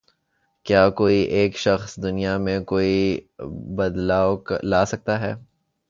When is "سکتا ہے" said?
4.85-5.33